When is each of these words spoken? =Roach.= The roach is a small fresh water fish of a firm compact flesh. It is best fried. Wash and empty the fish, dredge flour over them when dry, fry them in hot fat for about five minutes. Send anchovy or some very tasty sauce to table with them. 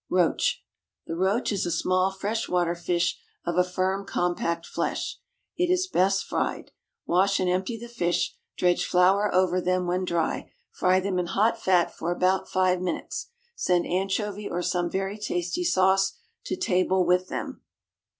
=Roach.= 0.09 0.63
The 1.05 1.15
roach 1.15 1.51
is 1.51 1.67
a 1.67 1.71
small 1.71 2.09
fresh 2.11 2.49
water 2.49 2.73
fish 2.73 3.19
of 3.45 3.55
a 3.55 3.63
firm 3.63 4.03
compact 4.03 4.65
flesh. 4.65 5.19
It 5.57 5.69
is 5.71 5.85
best 5.85 6.23
fried. 6.25 6.71
Wash 7.05 7.39
and 7.39 7.47
empty 7.47 7.77
the 7.77 7.87
fish, 7.87 8.35
dredge 8.57 8.83
flour 8.83 9.31
over 9.31 9.61
them 9.61 9.85
when 9.85 10.03
dry, 10.03 10.51
fry 10.71 10.99
them 11.01 11.19
in 11.19 11.27
hot 11.27 11.61
fat 11.61 11.93
for 11.95 12.09
about 12.11 12.49
five 12.49 12.81
minutes. 12.81 13.27
Send 13.55 13.85
anchovy 13.85 14.49
or 14.49 14.63
some 14.63 14.89
very 14.89 15.19
tasty 15.19 15.63
sauce 15.63 16.13
to 16.45 16.55
table 16.55 17.05
with 17.05 17.27
them. 17.27 17.61